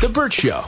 The 0.00 0.10
Burt 0.12 0.32
Show. 0.32 0.62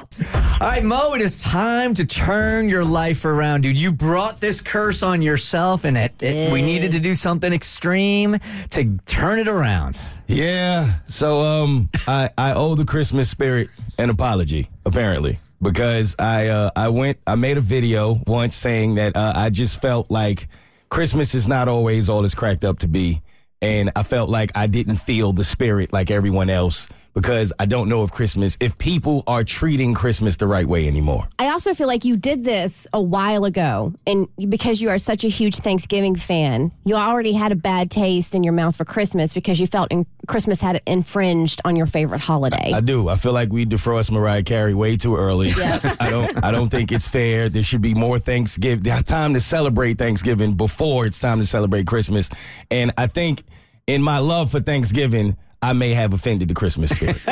All 0.60 0.60
right, 0.60 0.82
Moe, 0.82 1.14
it 1.14 1.20
is 1.20 1.42
time 1.42 1.92
to 1.95 2.04
turn 2.04 2.69
your 2.69 2.84
life 2.84 3.24
around, 3.24 3.61
dude. 3.61 3.78
You 3.78 3.92
brought 3.92 4.41
this 4.41 4.61
curse 4.61 5.02
on 5.02 5.20
yourself, 5.22 5.84
and 5.84 5.98
it, 5.98 6.14
it, 6.22 6.50
we 6.52 6.62
needed 6.62 6.92
to 6.92 7.00
do 7.00 7.14
something 7.14 7.52
extreme 7.52 8.39
to 8.70 8.98
turn 9.06 9.39
it 9.39 9.46
around. 9.48 10.00
Yeah. 10.28 10.86
So 11.08 11.41
um 11.41 11.91
I 12.08 12.30
I 12.39 12.55
owe 12.55 12.74
the 12.74 12.84
Christmas 12.84 13.28
spirit 13.28 13.69
an 13.98 14.08
apology, 14.11 14.70
apparently. 14.86 15.39
Because 15.61 16.16
I 16.19 16.48
uh 16.48 16.70
I 16.74 16.89
went 16.89 17.19
I 17.27 17.34
made 17.34 17.58
a 17.58 17.62
video 17.62 18.20
once 18.27 18.55
saying 18.55 18.94
that 18.94 19.14
uh, 19.16 19.33
I 19.36 19.50
just 19.50 19.80
felt 19.80 20.11
like 20.11 20.48
Christmas 20.89 21.34
is 21.34 21.46
not 21.46 21.69
always 21.69 22.08
all 22.08 22.24
it's 22.24 22.34
cracked 22.34 22.64
up 22.64 22.78
to 22.80 22.89
be. 22.89 23.20
And 23.61 23.91
I 23.96 24.05
felt 24.05 24.30
like 24.30 24.52
I 24.55 24.69
didn't 24.69 24.96
feel 24.96 25.33
the 25.33 25.42
spirit 25.44 25.92
like 25.92 26.11
everyone 26.12 26.48
else 26.48 26.89
because 27.20 27.52
I 27.58 27.66
don't 27.66 27.88
know 27.88 28.05
if 28.05 28.12
Christmas, 28.12 28.56
if 28.61 28.78
people 28.78 29.24
are 29.27 29.42
treating 29.42 29.92
Christmas 29.92 30.36
the 30.36 30.47
right 30.47 30.66
way 30.66 30.86
anymore. 30.86 31.28
I 31.41 31.48
also 31.48 31.74
feel 31.74 31.88
like 31.88 32.05
you 32.05 32.16
did 32.16 32.44
this 32.44 32.86
a 32.92 33.00
while 33.00 33.44
ago, 33.44 33.92
and 34.06 34.28
because 34.48 34.80
you 34.80 34.88
are 34.91 34.98
such 34.98 35.24
a 35.24 35.28
huge 35.28 35.56
Thanksgiving 35.56 36.14
fan, 36.14 36.70
you 36.84 36.94
already 36.94 37.33
had 37.33 37.50
a 37.50 37.56
bad 37.56 37.91
taste 37.91 38.36
in 38.36 38.44
your 38.44 38.52
mouth 38.52 38.77
for 38.77 38.84
Christmas 38.84 39.33
because 39.33 39.58
you 39.58 39.66
felt 39.66 39.91
in- 39.91 40.06
Christmas 40.28 40.61
had 40.61 40.80
infringed 40.86 41.61
on 41.64 41.74
your 41.74 41.86
favorite 41.86 42.20
holiday. 42.20 42.70
I 42.72 42.80
do. 42.80 43.08
I 43.08 43.16
feel 43.16 43.33
like 43.33 43.52
we 43.52 43.66
defrost 43.66 44.12
Mariah 44.12 44.44
Carey 44.44 44.74
way 44.74 44.96
too 44.96 45.16
early. 45.16 45.48
Yeah. 45.48 45.80
I 46.00 46.11
don't. 46.11 46.44
I 46.44 46.52
don't 46.52 46.69
think 46.69 46.92
it's 46.92 47.08
fair. 47.08 47.48
There 47.48 47.64
should 47.64 47.83
be 47.83 47.94
more 47.94 48.20
Thanksgiving 48.20 48.92
time 49.02 49.34
to 49.34 49.41
celebrate 49.41 49.98
Thanksgiving 49.98 50.55
before 50.55 51.05
it's 51.05 51.19
time 51.19 51.39
to 51.39 51.46
celebrate 51.46 51.86
Christmas. 51.86 52.30
And 52.70 52.92
I 52.96 53.08
think 53.08 53.42
in 53.89 54.02
my 54.02 54.19
love 54.19 54.52
for 54.52 54.61
Thanksgiving, 54.61 55.36
I 55.61 55.73
may 55.73 55.92
have 55.95 56.12
offended 56.12 56.48
the 56.48 56.55
Christmas 56.55 56.91
spirit. 56.91 57.17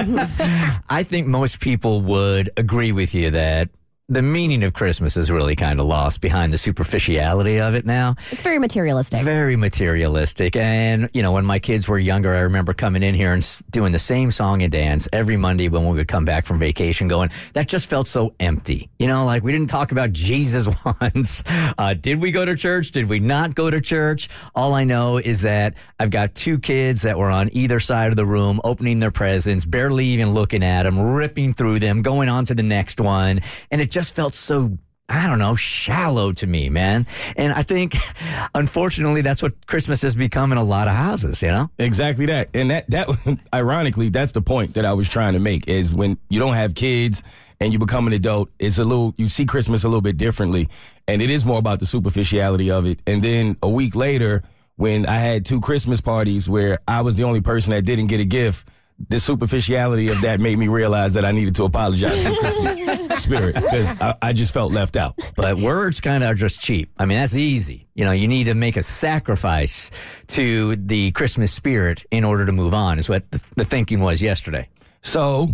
I 0.91 1.03
think 1.05 1.27
most 1.27 1.61
people 1.61 2.01
would 2.03 2.51
agree 2.57 2.93
with 2.93 3.15
you 3.15 3.31
that 3.31 3.71
the 4.09 4.23
meaning 4.23 4.63
of 4.63 4.73
Christmas 4.73 5.17
is 5.17 5.33
really 5.33 5.57
kind 5.57 5.81
of 5.81 5.87
lost 5.87 6.21
behind 6.21 6.53
the 6.53 6.59
superficiality 6.59 7.59
of 7.59 7.75
it 7.75 7.85
now. 7.85 8.15
it's 8.31 8.41
very 8.41 8.61
materialistic. 8.61 9.21
Very 9.23 9.57
materialistic. 9.57 10.55
And, 10.55 11.11
you 11.13 11.23
know, 11.23 11.33
when 11.33 11.45
my 11.45 11.59
kids 11.59 11.89
were 11.89 11.99
younger, 11.99 12.33
I 12.33 12.41
remember 12.41 12.73
coming 12.73 13.03
in 13.03 13.17
here 13.17 13.33
and 13.33 13.63
doing 13.71 13.91
the 13.91 13.99
same 13.99 14.31
song 14.31 14.63
and 14.63 14.71
dance 14.71 15.09
every 15.13 15.37
Monday 15.37 15.69
when 15.69 15.87
we 15.87 15.97
would 15.97 16.07
come 16.07 16.25
back 16.25 16.47
from 16.47 16.61
vacation, 16.61 17.09
going, 17.09 17.31
that 17.55 17.67
just 17.67 17.91
felt 17.91 18.07
so 18.07 18.33
empty. 18.39 18.89
You 19.01 19.09
know, 19.09 19.25
like 19.25 19.43
we 19.43 19.51
didn't 19.51 19.71
talk 19.71 19.91
about 19.91 20.13
Jesus 20.13 20.69
once. 21.01 21.43
Uh, 21.77 21.95
did 21.95 22.21
we 22.21 22.31
go 22.31 22.45
to 22.45 22.55
church? 22.55 22.93
Did 22.93 23.09
we 23.09 23.19
not 23.19 23.57
go 23.57 23.71
to 23.71 23.81
church? 23.81 24.29
All 24.55 24.75
I 24.75 24.85
know 24.85 25.19
is 25.19 25.43
that 25.43 25.77
I've 25.99 26.11
got 26.11 26.33
two 26.37 26.61
kids 26.61 27.03
that 27.03 27.19
were 27.19 27.31
on 27.31 27.51
either 27.53 27.81
side 27.81 28.11
of 28.11 28.17
the 28.17 28.27
room 28.27 28.61
opening 28.63 29.01
their 29.01 29.11
presents, 29.11 29.65
barely 29.65 30.07
even 30.07 30.31
looking 30.31 30.63
at 30.63 30.85
them, 30.85 30.97
ripping 30.97 31.55
through 31.55 31.81
them, 31.81 32.03
going 32.03 32.29
on 32.29 32.45
to 32.45 32.55
the 32.55 32.63
next 32.63 33.01
one. 33.01 33.41
And 33.73 33.81
it 33.81 33.96
just 33.97 34.15
felt 34.15 34.35
so 34.35 34.77
I 35.09 35.27
don't 35.27 35.39
know, 35.39 35.55
shallow 35.55 36.33
to 36.33 36.47
me, 36.47 36.69
man. 36.69 37.07
And 37.35 37.51
I 37.51 37.63
think, 37.63 37.95
unfortunately, 38.55 39.23
that's 39.23 39.41
what 39.43 39.67
Christmas 39.67 40.03
has 40.03 40.15
become 40.15 40.53
in 40.53 40.59
a 40.59 40.65
lot 40.65 40.87
of 40.87 40.95
houses, 40.95 41.41
you 41.43 41.49
know? 41.49 41.71
exactly 41.79 42.27
that. 42.27 42.51
And 42.53 42.71
that 42.71 42.91
that 42.91 43.39
ironically, 43.55 44.11
that's 44.11 44.33
the 44.33 44.43
point 44.43 44.75
that 44.75 44.85
I 44.85 44.93
was 44.93 45.09
trying 45.09 45.33
to 45.33 45.39
make 45.39 45.67
is 45.67 45.95
when 45.95 46.19
you 46.29 46.39
don't 46.39 46.53
have 46.53 46.75
kids 46.75 47.23
and 47.59 47.73
you 47.73 47.79
become 47.79 48.07
an 48.07 48.13
adult, 48.13 48.51
it's 48.59 48.79
a 48.79 48.85
little 48.85 49.15
you 49.17 49.29
see 49.29 49.47
Christmas 49.47 49.83
a 49.85 49.89
little 49.89 50.03
bit 50.03 50.19
differently. 50.19 50.69
And 51.09 51.23
it 51.23 51.31
is 51.31 51.47
more 51.47 51.59
about 51.59 51.81
the 51.81 51.87
superficiality 51.87 52.71
of 52.71 52.85
it. 52.85 53.01
And 53.07 53.25
then 53.25 53.57
a 53.63 53.69
week 53.69 53.97
later, 53.97 54.43
when 54.75 55.07
I 55.07 55.21
had 55.21 55.47
two 55.47 55.63
Christmas 55.63 56.03
parties 56.03 56.51
where 56.51 56.81
I 56.87 57.01
was 57.01 57.17
the 57.17 57.25
only 57.25 57.41
person 57.41 57.71
that 57.71 57.87
didn't 57.87 58.09
get 58.09 58.21
a 58.21 58.27
gift, 58.27 58.69
the 59.09 59.21
superficiality 59.21 60.09
of 60.09 60.21
that 60.21 60.41
made 60.41 60.59
me 60.59 60.69
realize 60.69 61.15
that 61.15 61.25
I 61.25 61.31
needed 61.31 61.55
to 61.55 61.65
apologize 61.65 62.23
to 62.23 62.29
the 62.29 62.37
Christmas 62.37 63.01
spirit 63.21 63.55
because 63.55 64.01
I, 64.01 64.15
I 64.23 64.33
just 64.33 64.53
felt 64.53 64.73
left 64.73 64.97
out. 64.97 65.19
But 65.37 65.59
words 65.59 66.01
kind 66.01 66.23
of 66.23 66.31
are 66.31 66.35
just 66.35 66.61
cheap. 66.61 66.91
I 66.99 67.07
mean, 67.07 67.19
that's 67.19 67.37
easy. 67.37 67.89
You 67.95 68.05
know, 68.05 68.13
you 68.13 68.29
need 68.29 68.45
to 68.45 68.55
make 68.55 68.77
a 68.77 68.83
sacrifice 68.83 69.91
to 70.29 70.77
the 70.77 71.11
Christmas 71.13 71.53
spirit 71.53 72.05
in 72.11 72.25
order 72.25 72.47
to 72.47 72.53
move 72.53 72.75
on, 72.75 72.99
is 72.99 73.09
what 73.09 73.31
the, 73.31 73.43
the 73.57 73.65
thinking 73.65 74.01
was 74.01 74.23
yesterday. 74.23 74.69
So, 75.03 75.51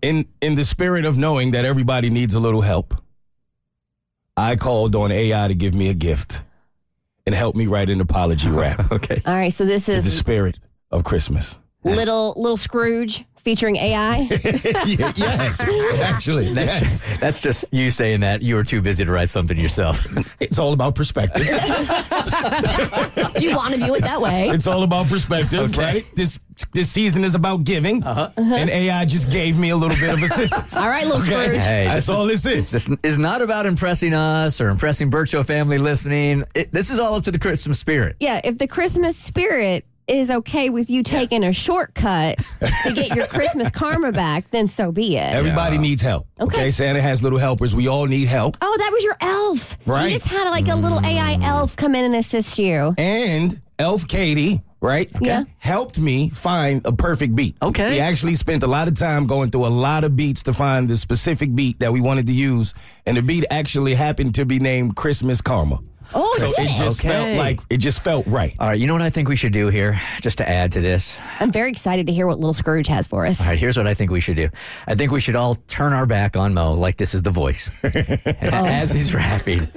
in 0.00 0.26
in 0.40 0.54
the 0.54 0.64
spirit 0.64 1.04
of 1.04 1.18
knowing 1.18 1.52
that 1.52 1.64
everybody 1.64 2.10
needs 2.10 2.34
a 2.34 2.40
little 2.40 2.62
help, 2.62 2.94
I 4.36 4.56
called 4.56 4.94
on 4.96 5.12
AI 5.12 5.48
to 5.48 5.54
give 5.54 5.74
me 5.74 5.88
a 5.88 5.94
gift 5.94 6.42
and 7.26 7.34
help 7.34 7.54
me 7.54 7.66
write 7.66 7.90
an 7.90 8.00
apology 8.00 8.48
rap 8.48 8.90
Okay. 8.92 9.22
All 9.24 9.34
right, 9.34 9.52
so 9.52 9.64
this 9.64 9.88
is 9.88 10.04
the 10.04 10.10
spirit 10.10 10.58
of 10.90 11.04
Christmas. 11.04 11.58
Little 11.84 12.34
little 12.36 12.56
Scrooge 12.56 13.24
featuring 13.36 13.76
AI. 13.76 14.28
Yes, 14.86 15.60
actually, 16.00 16.52
That's 16.54 16.70
yes. 16.70 17.02
just, 17.02 17.20
that's 17.20 17.40
just 17.42 17.64
you 17.72 17.90
saying 17.90 18.20
that 18.20 18.40
you 18.42 18.54
were 18.54 18.62
too 18.64 18.80
busy 18.80 19.04
to 19.04 19.10
write 19.10 19.28
something 19.30 19.56
yourself. 19.58 20.00
It's 20.40 20.58
all 20.58 20.72
about 20.72 20.94
perspective. 20.96 21.42
you 23.40 23.54
want 23.54 23.74
to 23.74 23.80
view 23.80 23.94
it 23.94 24.02
that 24.02 24.20
way. 24.20 24.48
It's 24.48 24.66
all 24.66 24.82
about 24.82 25.06
perspective, 25.06 25.76
right? 25.78 26.04
This 26.14 26.40
this 26.74 26.90
season 26.90 27.24
is 27.24 27.34
about 27.34 27.64
giving, 27.64 28.02
Uh-huh. 28.02 28.30
and 28.36 28.68
AI 28.70 29.04
just 29.04 29.30
gave 29.30 29.58
me 29.58 29.70
a 29.70 29.76
little 29.76 29.96
bit 29.96 30.10
of 30.10 30.22
assistance. 30.22 30.76
All 30.76 30.88
right, 30.88 31.04
little 31.04 31.20
Scrooge. 31.20 31.60
Hey, 31.62 31.84
That's 31.86 32.06
this 32.06 32.14
all 32.16 32.26
this 32.26 32.44
is. 32.46 32.70
This 32.70 32.88
is 33.02 33.18
not 33.18 33.40
about 33.42 33.66
impressing 33.66 34.14
us 34.14 34.60
or 34.60 34.68
impressing 34.68 35.10
Burt 35.10 35.28
Show 35.28 35.42
family 35.44 35.78
listening. 35.78 36.44
It, 36.54 36.72
this 36.72 36.90
is 36.90 36.98
all 36.98 37.14
up 37.14 37.24
to 37.24 37.30
the 37.30 37.38
Christmas 37.38 37.78
spirit. 37.78 38.16
Yeah, 38.20 38.40
if 38.44 38.58
the 38.58 38.66
Christmas 38.66 39.16
spirit 39.16 39.84
is 40.12 40.30
okay 40.30 40.70
with 40.70 40.90
you 40.90 41.02
taking 41.02 41.44
a 41.44 41.52
shortcut 41.52 42.38
to 42.84 42.92
get 42.92 43.14
your 43.14 43.26
Christmas 43.26 43.70
karma 43.72 44.12
back, 44.12 44.50
then 44.50 44.66
so 44.66 44.92
be 44.92 45.16
it. 45.16 45.32
Everybody 45.32 45.78
needs 45.78 46.02
help. 46.02 46.26
Okay. 46.40 46.56
okay, 46.56 46.70
Santa 46.70 47.00
has 47.00 47.22
little 47.22 47.38
helpers. 47.38 47.74
We 47.74 47.88
all 47.88 48.06
need 48.06 48.28
help. 48.28 48.56
Oh, 48.60 48.76
that 48.78 48.90
was 48.92 49.04
your 49.04 49.16
elf. 49.20 49.78
Right. 49.86 50.10
You 50.10 50.16
just 50.16 50.26
had 50.28 50.50
like 50.50 50.68
a 50.68 50.76
little 50.76 50.98
AI 51.00 51.36
mm. 51.36 51.42
elf 51.42 51.76
come 51.76 51.94
in 51.94 52.04
and 52.04 52.14
assist 52.14 52.58
you. 52.58 52.94
And 52.98 53.60
Elf 53.78 54.06
Katie, 54.06 54.62
right? 54.80 55.10
Yeah. 55.20 55.44
Helped 55.58 55.98
me 55.98 56.28
find 56.30 56.86
a 56.86 56.92
perfect 56.92 57.34
beat. 57.34 57.56
Okay. 57.60 57.94
He 57.94 58.00
actually 58.00 58.34
spent 58.34 58.62
a 58.62 58.66
lot 58.66 58.88
of 58.88 58.96
time 58.96 59.26
going 59.26 59.50
through 59.50 59.66
a 59.66 59.74
lot 59.74 60.04
of 60.04 60.14
beats 60.14 60.44
to 60.44 60.52
find 60.52 60.88
the 60.88 60.96
specific 60.96 61.54
beat 61.54 61.80
that 61.80 61.92
we 61.92 62.00
wanted 62.00 62.26
to 62.28 62.32
use. 62.32 62.74
And 63.06 63.16
the 63.16 63.22
beat 63.22 63.44
actually 63.50 63.94
happened 63.94 64.34
to 64.36 64.44
be 64.44 64.58
named 64.58 64.96
Christmas 64.96 65.40
Karma. 65.40 65.80
Oh, 66.14 66.34
So 66.38 66.46
it 66.46 66.70
it? 66.70 66.76
just 66.76 67.00
Okay. 67.00 67.08
felt 67.08 67.38
like 67.38 67.60
it 67.70 67.78
just 67.78 68.02
felt 68.02 68.26
right. 68.26 68.54
All 68.58 68.68
right, 68.68 68.78
you 68.78 68.86
know 68.86 68.92
what 68.92 69.02
I 69.02 69.10
think 69.10 69.28
we 69.28 69.36
should 69.36 69.52
do 69.52 69.68
here, 69.68 70.00
just 70.20 70.38
to 70.38 70.48
add 70.48 70.72
to 70.72 70.80
this? 70.80 71.20
I'm 71.40 71.50
very 71.52 71.70
excited 71.70 72.06
to 72.06 72.12
hear 72.12 72.26
what 72.26 72.38
little 72.38 72.54
Scrooge 72.54 72.88
has 72.88 73.06
for 73.06 73.26
us. 73.26 73.40
All 73.40 73.46
right, 73.46 73.58
here's 73.58 73.76
what 73.76 73.86
I 73.86 73.94
think 73.94 74.10
we 74.10 74.20
should 74.20 74.36
do. 74.36 74.48
I 74.86 74.94
think 74.94 75.12
we 75.12 75.20
should 75.20 75.36
all 75.36 75.54
turn 75.54 75.92
our 75.92 76.06
back 76.06 76.36
on 76.36 76.54
Moe 76.54 76.74
like 76.74 76.96
this 76.96 77.14
is 77.14 77.22
the 77.22 77.30
voice. 77.30 77.70
Oh. 77.84 78.64
As 78.66 78.90
he's 78.92 79.14
rapping. 79.14 79.68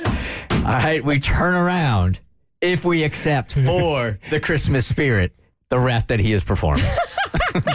All 0.52 0.62
right, 0.64 1.04
we 1.04 1.20
turn 1.20 1.54
around 1.54 2.20
if 2.62 2.84
we 2.86 3.04
accept 3.04 3.54
for 3.54 4.18
the 4.30 4.40
Christmas 4.40 4.86
spirit 4.88 5.34
the 5.70 5.80
rap 5.80 6.08
that 6.08 6.20
he 6.20 6.32
is 6.34 6.44
performing. 6.44 6.86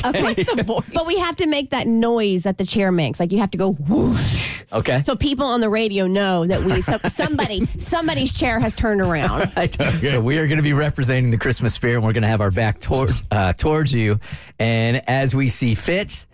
Okay. 0.05 0.45
but 0.93 1.07
we 1.07 1.19
have 1.19 1.37
to 1.37 1.47
make 1.47 1.71
that 1.71 1.87
noise 1.87 2.43
that 2.43 2.59
the 2.59 2.67
chair 2.67 2.93
makes. 2.93 3.19
Like 3.19 3.33
you 3.33 3.39
have 3.39 3.51
to 3.53 3.59
go 3.59 3.73
whoosh. 3.73 4.50
Okay? 4.73 5.03
So 5.03 5.17
people 5.17 5.47
on 5.47 5.61
the 5.61 5.69
radio 5.69 6.07
know 6.07 6.47
that 6.47 6.65
we 6.65 6.81
so, 6.81 6.99
somebody 7.09 7.67
somebody's 7.67 8.33
chair 8.33 8.61
has 8.61 8.75
turned 8.75 9.01
around. 9.01 9.53
Right. 9.57 9.75
So 10.07 10.21
we 10.21 10.39
are 10.39 10.47
going 10.47 10.59
to 10.59 10.63
be 10.63 10.73
representing 10.73 11.31
the 11.31 11.39
Christmas 11.39 11.75
spirit. 11.75 11.97
and 11.97 12.05
We're 12.05 12.13
going 12.13 12.23
to 12.23 12.29
have 12.29 12.41
our 12.41 12.51
back 12.51 12.81
towards 12.81 13.23
uh, 13.31 13.53
towards 13.53 13.93
you, 13.93 14.21
and 14.59 15.03
as 15.09 15.35
we 15.35 15.49
see 15.49 15.75
fit, 15.75 16.27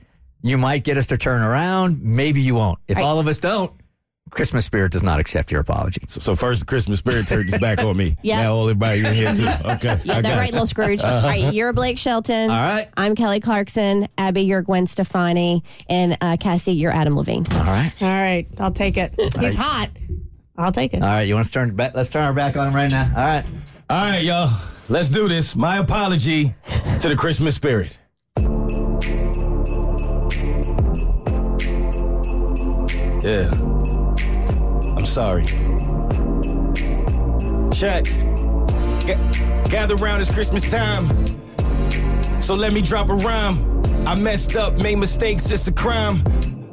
You 0.43 0.59
might 0.59 0.85
get 0.85 0.97
us 0.97 1.07
to 1.09 1.17
turn 1.17 1.43
around. 1.43 2.03
Maybe 2.03 2.41
you 2.41 2.55
won't. 2.55 2.79
If 2.87 2.99
all 2.99 3.19
of 3.19 3.27
us 3.27 3.39
don't, 3.39 3.73
Christmas 4.31 4.65
spirit 4.65 4.93
does 4.93 5.03
not 5.03 5.21
accept 5.21 5.53
your 5.53 5.61
apology. 5.61 6.03
So, 6.09 6.21
so 6.21 6.35
first, 6.37 6.67
Christmas 6.67 6.99
spirit 6.99 7.27
turned 7.29 7.49
its 7.49 7.59
back 7.59 7.79
on 7.79 7.97
me. 7.97 8.17
Yeah. 8.23 8.43
Now 8.43 8.61
everybody 8.63 9.05
in 9.05 9.15
here 9.15 9.35
too. 9.35 9.47
Okay. 9.77 10.01
Yeah, 10.05 10.19
I 10.19 10.23
that 10.23 10.37
right, 10.39 10.53
little 10.53 10.67
Scrooge. 10.67 11.03
All 11.03 11.23
right, 11.23 11.53
you're 11.53 11.73
Blake 11.73 11.99
Shelton. 11.99 12.51
All 12.51 12.57
right. 12.57 12.89
I'm 12.97 13.15
Kelly 13.15 13.41
Clarkson. 13.41 14.09
Abby, 14.17 14.43
you're 14.43 14.63
Gwen 14.63 14.87
Stefani. 14.87 15.63
And 15.89 16.17
uh, 16.21 16.37
Cassie, 16.39 16.73
you're 16.73 16.93
Adam 16.93 17.17
Levine. 17.17 17.45
All 17.53 17.59
right. 17.65 17.93
All 18.01 18.09
right, 18.09 18.47
I'll 18.59 18.73
take 18.73 18.97
it. 18.97 19.15
He's 19.39 19.57
hot. 19.57 19.91
I'll 20.57 20.73
take 20.73 20.95
it. 20.95 21.03
All 21.03 21.09
right. 21.09 21.23
You 21.23 21.35
want 21.35 21.47
to 21.47 21.53
turn 21.53 21.75
back? 21.77 21.95
Let's 21.95 22.09
turn 22.11 22.25
our 22.25 22.33
back 22.33 22.57
on 22.57 22.69
him 22.69 22.75
right 22.75 22.91
now. 22.91 23.11
All 23.17 23.27
right. 23.27 23.45
All 23.91 23.97
right, 23.97 24.23
y'all. 24.25 24.51
Let's 24.89 25.11
do 25.11 25.29
this. 25.29 25.55
My 25.57 25.79
apology 25.79 26.55
to 27.01 27.09
the 27.09 27.17
Christmas 27.17 27.55
spirit. 27.55 27.99
Yeah. 33.23 33.51
Sorry. 35.17 35.47
Check. 37.73 38.05
Ga- 39.07 39.67
gather 39.71 39.97
round, 39.97 40.21
it's 40.21 40.31
Christmas 40.31 40.71
time. 40.71 41.07
So 42.43 42.53
let 42.53 42.75
me 42.75 42.83
drop 42.83 43.09
a 43.09 43.15
rhyme. 43.15 43.57
I 44.07 44.15
messed 44.15 44.57
up, 44.57 44.75
made 44.75 44.97
mistakes, 44.97 45.51
it's 45.51 45.69
a 45.69 45.73
crime. 45.73 46.23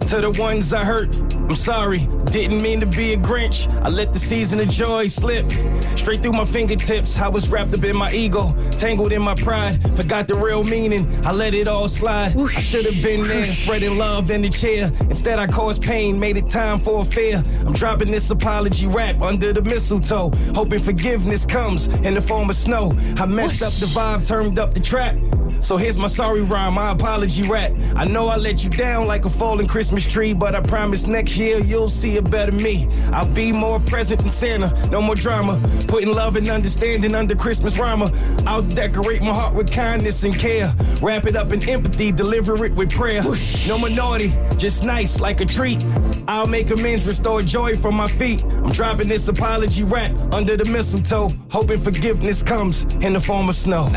To 0.07 0.19
the 0.19 0.35
ones 0.37 0.73
I 0.73 0.83
hurt, 0.83 1.07
I'm 1.53 1.57
sorry. 1.57 1.99
Didn't 2.31 2.63
mean 2.63 2.79
to 2.79 2.87
be 2.87 3.13
a 3.13 3.17
Grinch. 3.17 3.71
I 3.83 3.89
let 3.89 4.11
the 4.11 4.17
season 4.17 4.59
of 4.59 4.69
joy 4.69 5.05
slip 5.05 5.47
straight 5.95 6.23
through 6.23 6.31
my 6.31 6.45
fingertips. 6.45 7.19
I 7.19 7.27
was 7.27 7.47
wrapped 7.51 7.75
up 7.75 7.83
in 7.83 7.95
my 7.95 8.11
ego, 8.11 8.55
tangled 8.71 9.11
in 9.11 9.21
my 9.21 9.35
pride. 9.35 9.79
Forgot 9.95 10.29
the 10.29 10.33
real 10.33 10.63
meaning. 10.63 11.05
I 11.23 11.31
let 11.31 11.53
it 11.53 11.67
all 11.67 11.87
slide. 11.87 12.35
I 12.35 12.59
should 12.59 12.85
have 12.85 13.03
been 13.03 13.21
there, 13.21 13.45
spreading 13.45 13.99
love 13.99 14.31
in 14.31 14.41
the 14.41 14.49
chair. 14.49 14.89
Instead, 15.11 15.37
I 15.37 15.45
caused 15.45 15.83
pain, 15.83 16.19
made 16.19 16.37
it 16.37 16.47
time 16.47 16.79
for 16.79 17.03
a 17.03 17.05
fair. 17.05 17.43
I'm 17.67 17.73
dropping 17.73 18.09
this 18.09 18.31
apology 18.31 18.87
rap 18.87 19.21
under 19.21 19.53
the 19.53 19.61
mistletoe, 19.61 20.31
hoping 20.55 20.79
forgiveness 20.79 21.45
comes 21.45 21.85
in 22.01 22.15
the 22.15 22.21
form 22.21 22.49
of 22.49 22.55
snow. 22.55 22.93
I 23.17 23.27
messed 23.27 23.61
up 23.61 23.73
the 23.73 23.85
vibe, 23.93 24.27
turned 24.27 24.57
up 24.57 24.73
the 24.73 24.79
trap. 24.79 25.19
So 25.63 25.77
here's 25.77 25.97
my 25.97 26.07
sorry 26.07 26.41
rhyme, 26.41 26.73
my 26.73 26.91
apology 26.91 27.47
rap. 27.47 27.71
I 27.95 28.03
know 28.03 28.27
I 28.27 28.35
let 28.35 28.65
you 28.65 28.69
down 28.69 29.07
like 29.07 29.23
a 29.23 29.29
fallen 29.29 29.65
Christmas 29.65 30.05
tree, 30.05 30.33
but 30.33 30.55
I 30.55 30.59
promise 30.59 31.07
next 31.07 31.37
year 31.37 31.59
you'll 31.59 31.87
see 31.87 32.17
a 32.17 32.21
better 32.21 32.51
me. 32.51 32.89
I'll 33.13 33.33
be 33.33 33.53
more 33.53 33.79
present 33.79 34.19
than 34.19 34.29
Santa, 34.29 34.89
no 34.89 35.01
more 35.01 35.15
drama. 35.15 35.61
Putting 35.87 36.13
love 36.13 36.35
and 36.35 36.49
understanding 36.49 37.15
under 37.15 37.33
Christmas 37.33 37.79
rhymer. 37.79 38.11
I'll 38.45 38.61
decorate 38.61 39.21
my 39.21 39.33
heart 39.33 39.55
with 39.55 39.71
kindness 39.71 40.25
and 40.25 40.37
care. 40.37 40.73
Wrap 41.01 41.27
it 41.27 41.37
up 41.37 41.53
in 41.53 41.67
empathy, 41.69 42.11
deliver 42.11 42.65
it 42.65 42.73
with 42.73 42.91
prayer. 42.91 43.23
No 43.65 43.77
more 43.77 43.89
naughty, 43.89 44.33
just 44.57 44.83
nice 44.83 45.21
like 45.21 45.39
a 45.39 45.45
treat. 45.45 45.81
I'll 46.27 46.45
make 46.45 46.71
amends, 46.71 47.07
restore 47.07 47.41
joy 47.41 47.77
from 47.77 47.95
my 47.95 48.09
feet. 48.09 48.43
I'm 48.43 48.71
dropping 48.73 49.07
this 49.07 49.29
apology 49.29 49.85
rap 49.85 50.11
under 50.33 50.57
the 50.57 50.65
mistletoe, 50.65 51.29
hoping 51.49 51.79
forgiveness 51.79 52.43
comes 52.43 52.83
in 52.95 53.13
the 53.13 53.21
form 53.21 53.47
of 53.47 53.55
snow. 53.55 53.87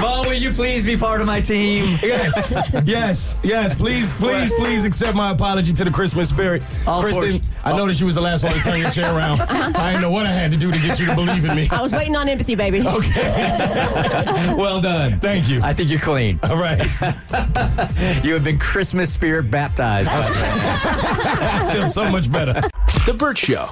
Moe, 0.00 0.22
will 0.26 0.34
you 0.34 0.50
please 0.50 0.84
be 0.84 0.96
part 0.96 1.20
of 1.20 1.26
my 1.26 1.40
team? 1.40 1.98
Yes, 2.02 2.52
yes, 2.84 3.36
yes. 3.42 3.74
Please, 3.74 4.12
please, 4.14 4.52
please 4.54 4.84
accept 4.84 5.16
my 5.16 5.30
apology 5.30 5.72
to 5.72 5.84
the 5.84 5.90
Christmas 5.90 6.28
spirit. 6.28 6.62
All 6.86 7.00
Kristen, 7.02 7.40
four- 7.40 7.72
I 7.72 7.76
noticed 7.76 8.00
you 8.00 8.06
was 8.06 8.16
the 8.16 8.20
last 8.20 8.42
one 8.44 8.52
to 8.54 8.60
turn 8.60 8.80
your 8.80 8.90
chair 8.90 9.14
around. 9.14 9.40
I 9.48 9.90
didn't 9.90 10.02
know 10.02 10.10
what 10.10 10.26
I 10.26 10.32
had 10.32 10.50
to 10.50 10.56
do 10.56 10.70
to 10.72 10.78
get 10.78 10.98
you 10.98 11.06
to 11.06 11.14
believe 11.14 11.44
in 11.44 11.54
me. 11.54 11.68
I 11.70 11.80
was 11.80 11.92
waiting 11.92 12.16
on 12.16 12.28
empathy, 12.28 12.54
baby. 12.56 12.80
Okay. 12.80 14.54
well 14.56 14.80
done. 14.80 15.20
Thank 15.20 15.48
you. 15.48 15.60
I 15.62 15.72
think 15.72 15.90
you're 15.90 16.00
clean. 16.00 16.40
All 16.42 16.56
right. 16.56 16.80
You 18.24 18.34
have 18.34 18.44
been 18.44 18.58
Christmas 18.58 19.12
spirit 19.12 19.50
baptized. 19.50 20.10
I 20.12 21.70
feel 21.72 21.88
so 21.88 22.08
much 22.10 22.30
better. 22.30 22.62
The 23.06 23.14
Burt 23.14 23.36
Show. 23.38 23.68